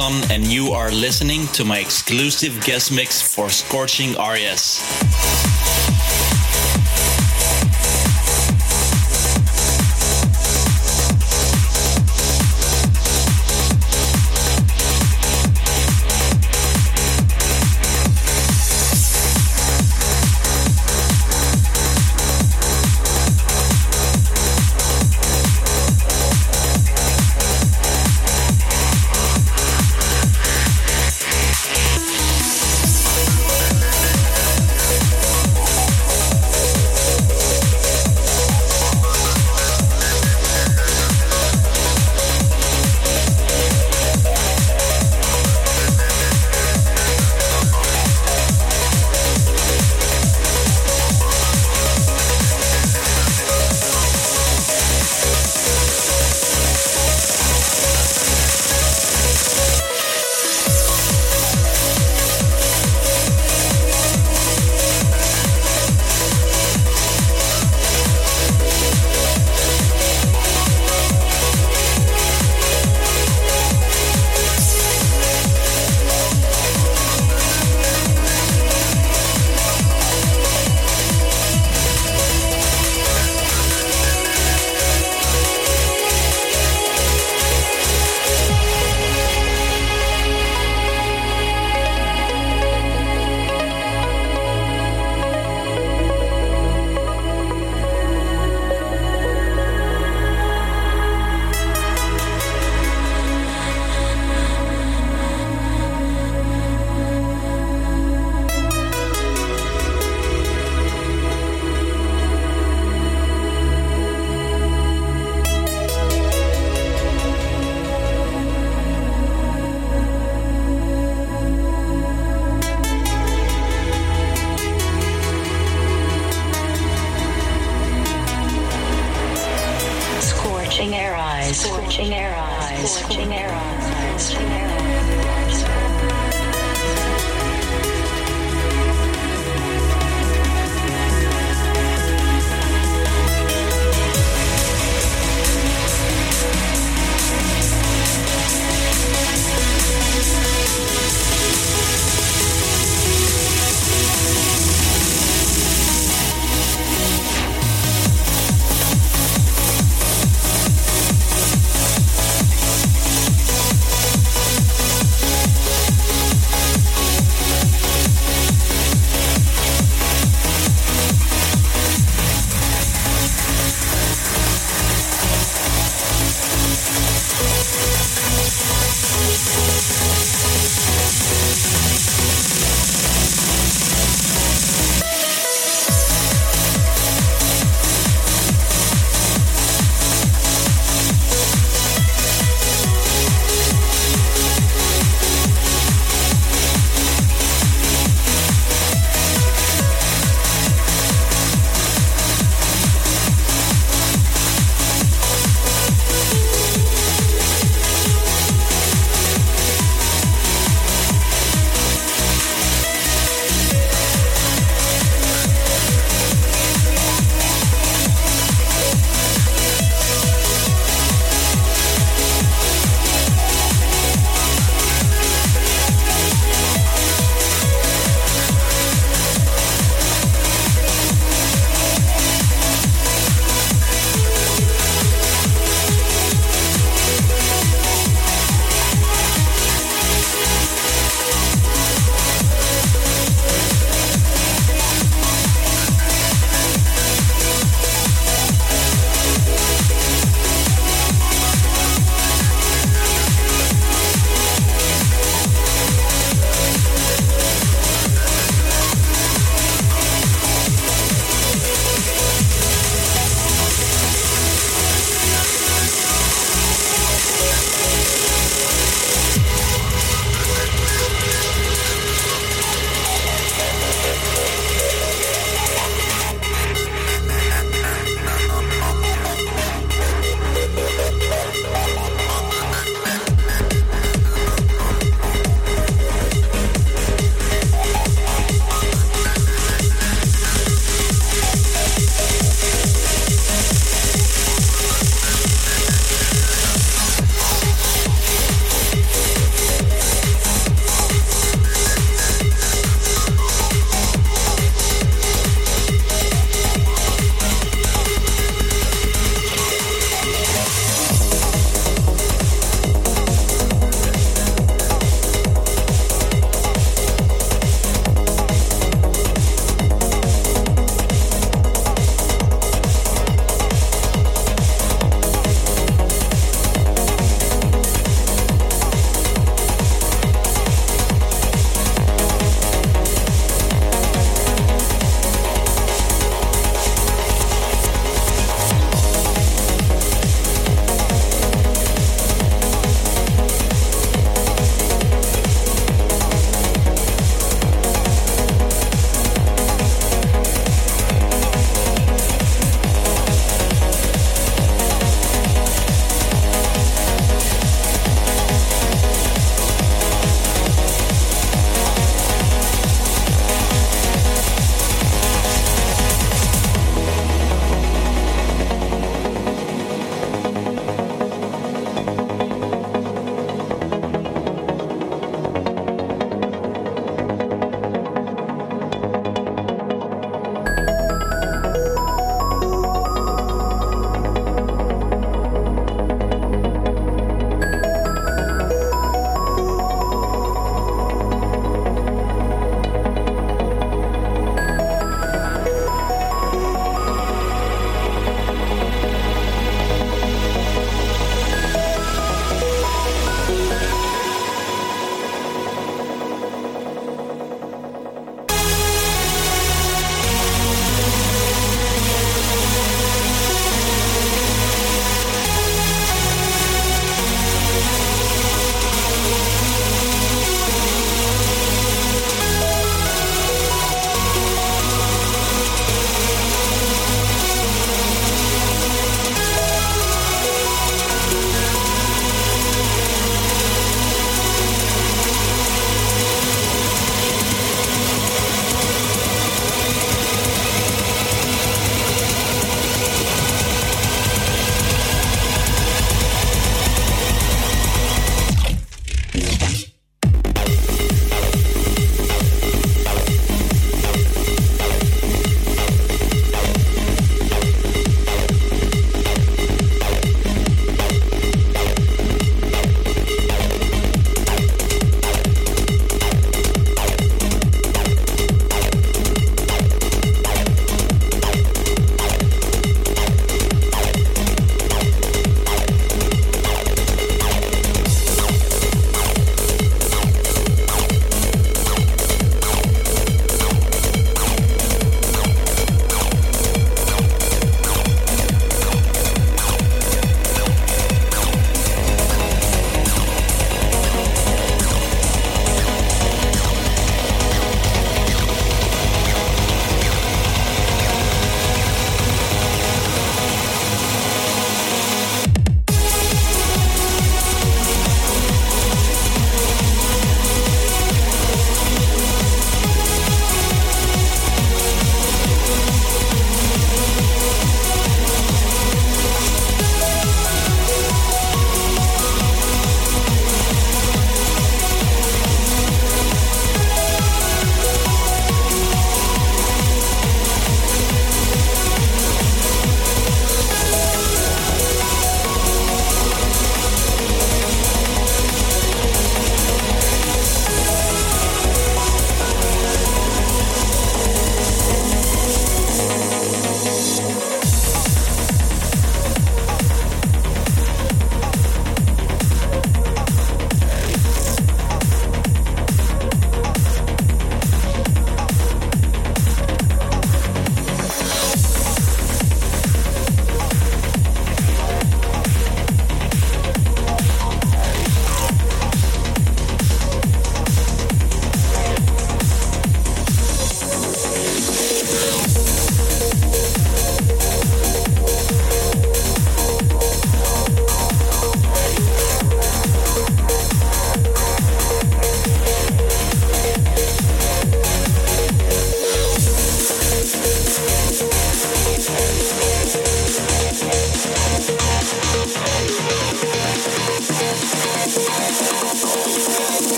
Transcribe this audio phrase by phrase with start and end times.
[0.00, 4.99] And you are listening to my exclusive guest mix for Scorching RES.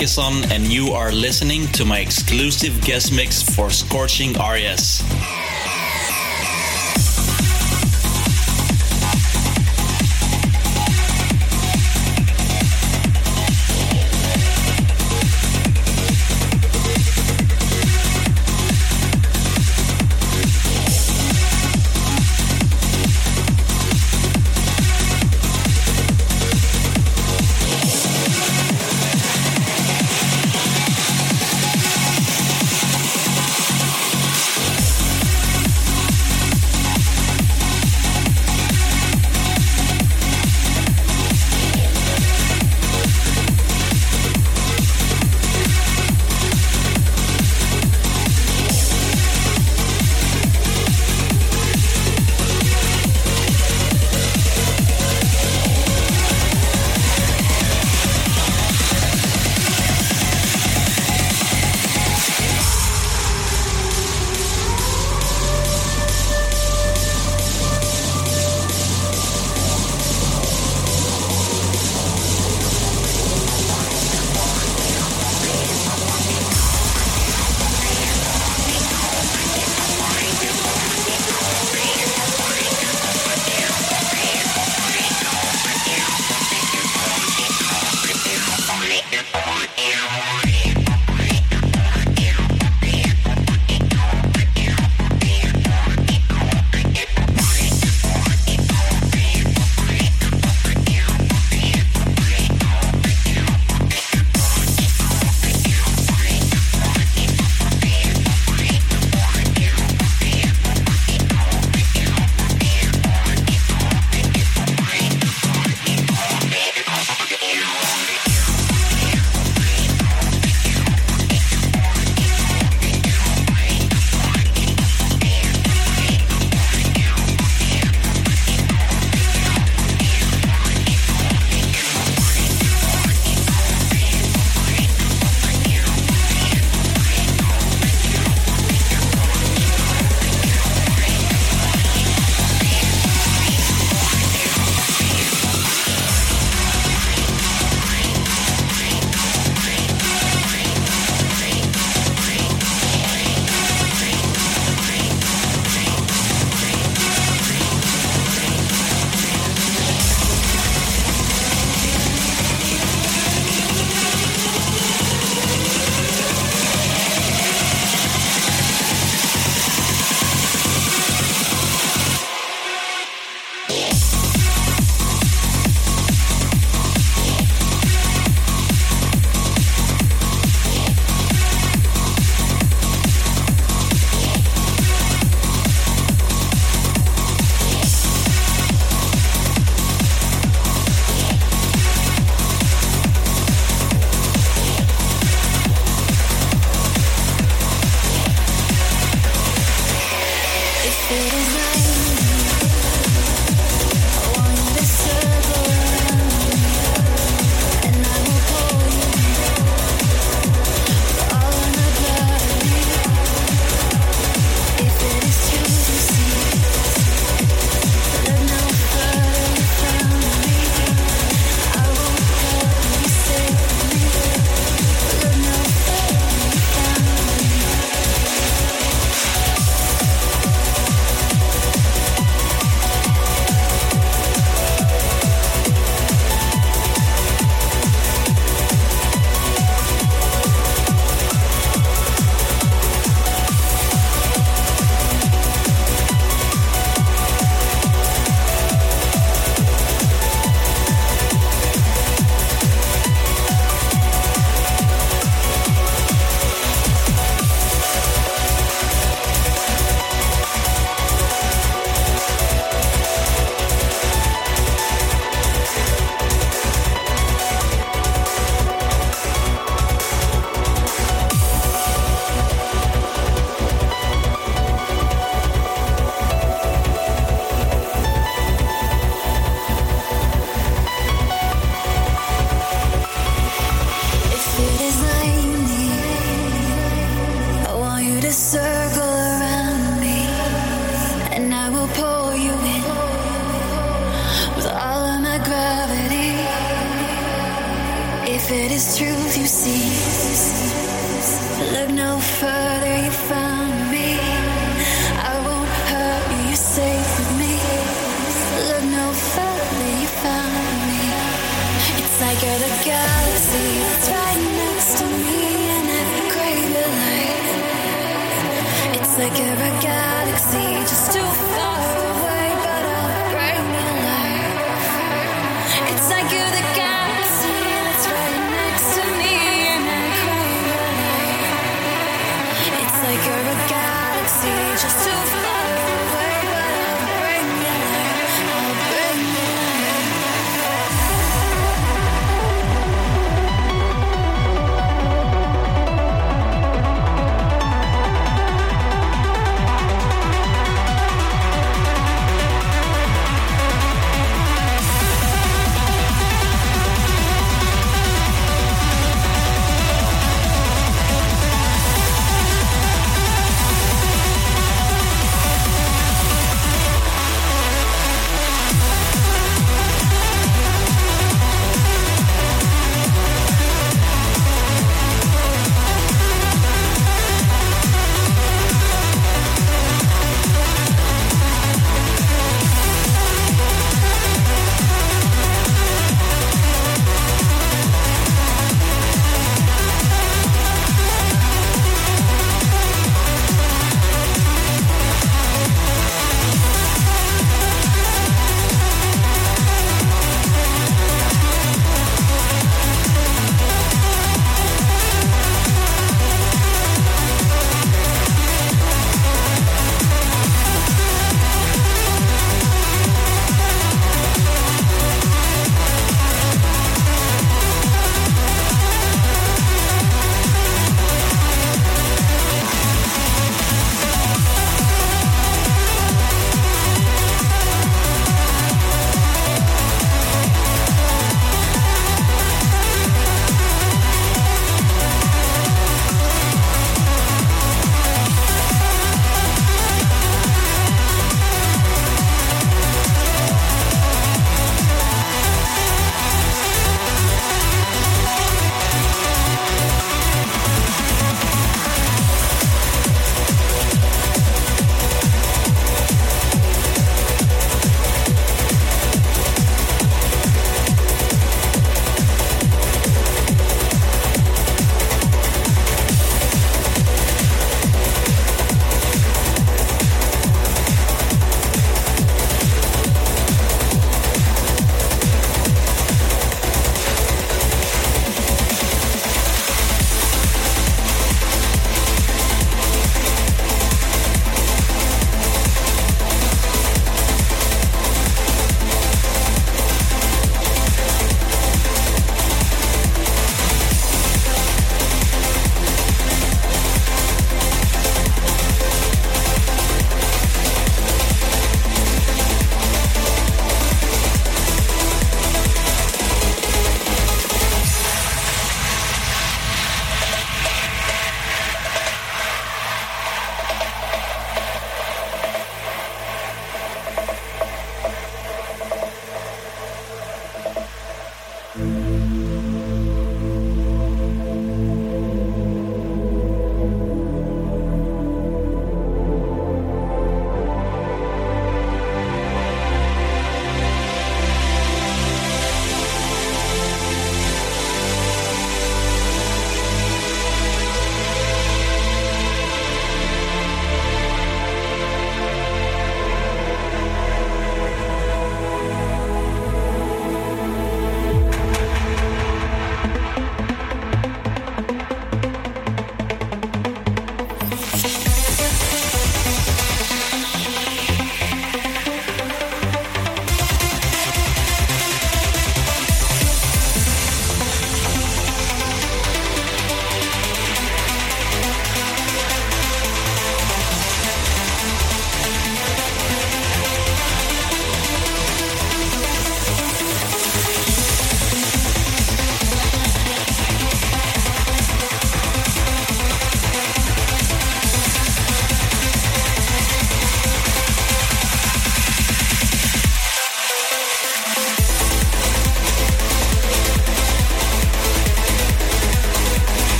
[0.00, 5.39] Bjorn Akesson, and you are listening to my exclusive guest mix for Scorching RS.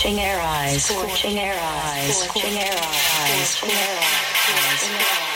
[0.00, 0.82] Scorching air eyes.
[0.82, 2.16] Scorching air eyes.
[2.16, 3.48] Scorching air eyes.
[3.50, 5.29] Scorching air eyes.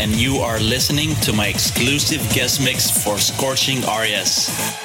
[0.00, 4.81] And you are listening to my exclusive guest mix for Scorching RS.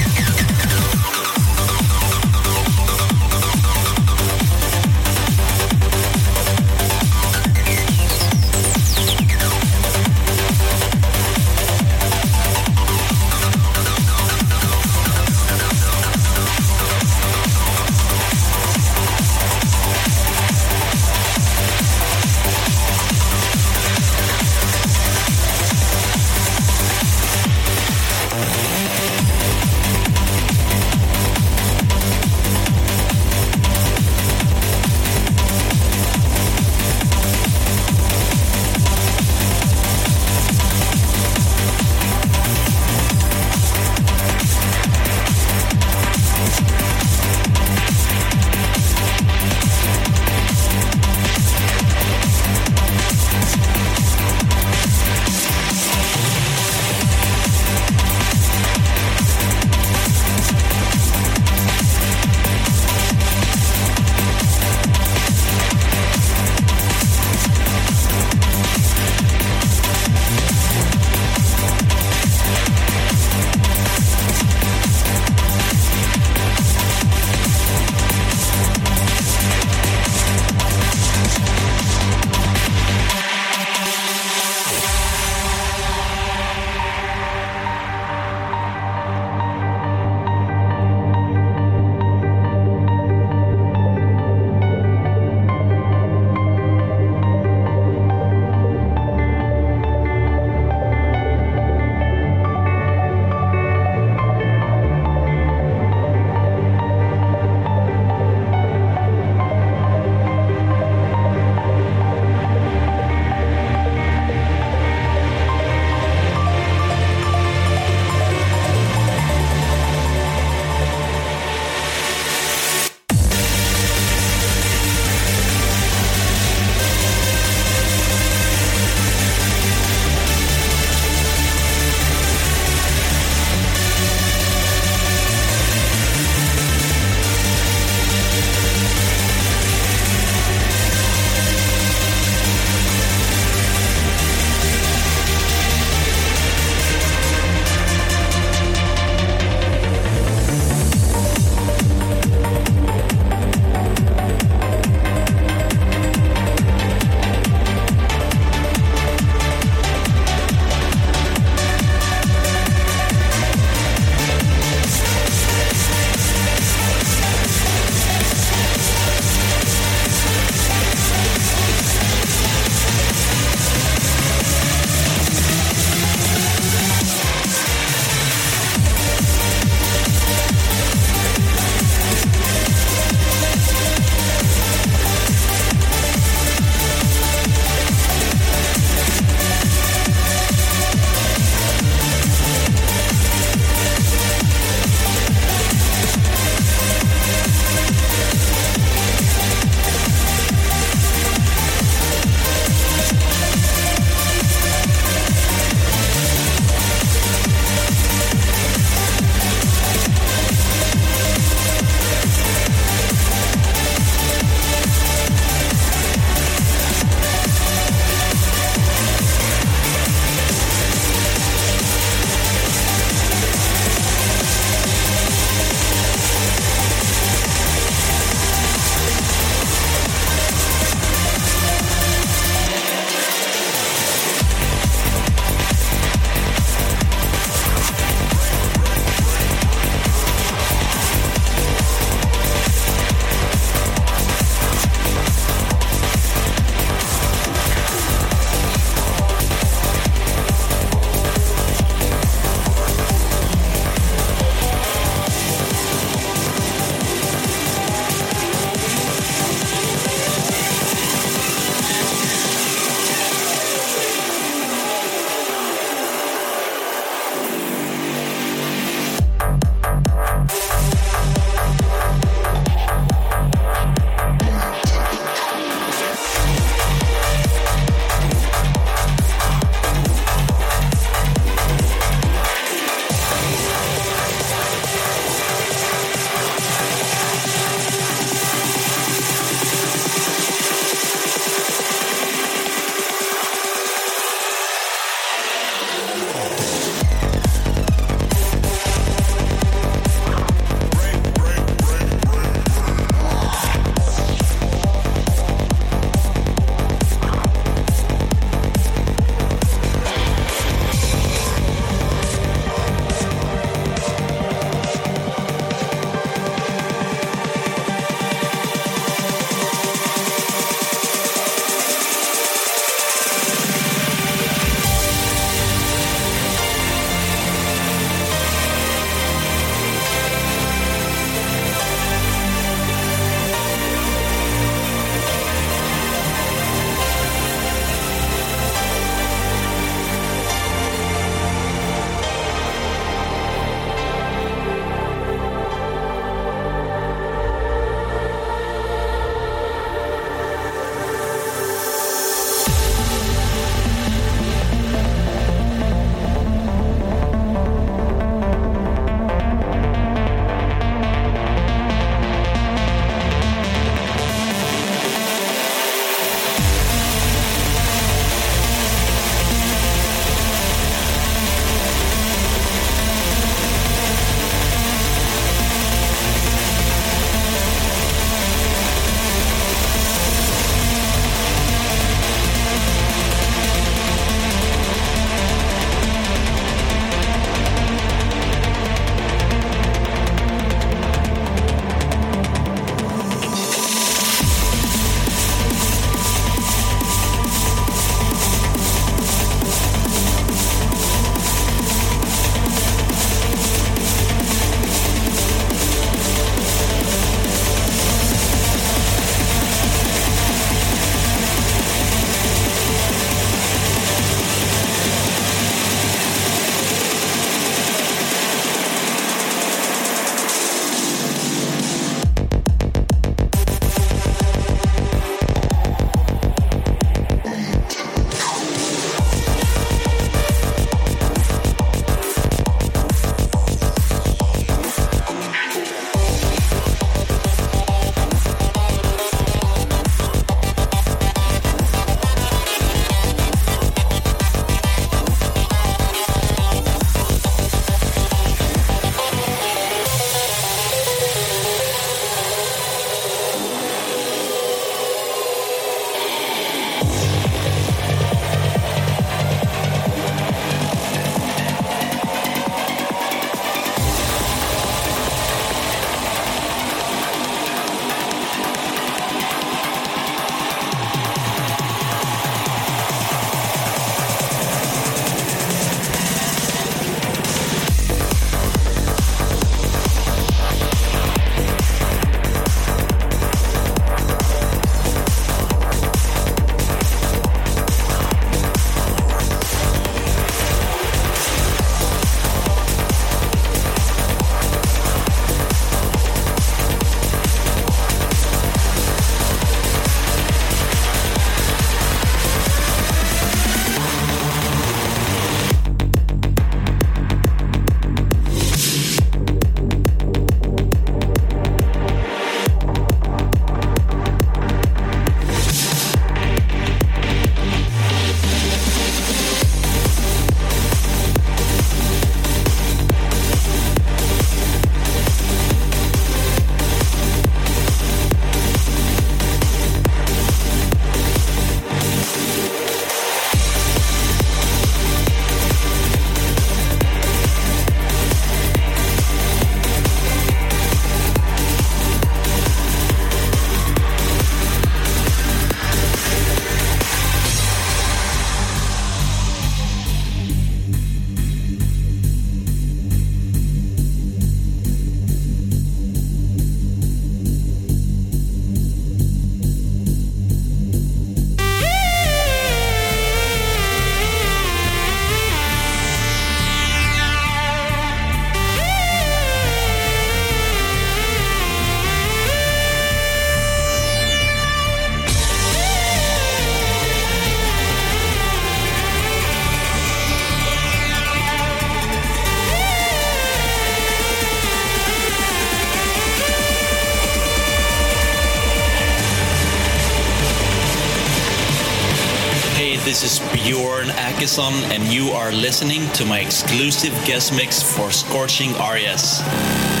[594.41, 600.00] And you are listening to my exclusive guest mix for Scorching RS.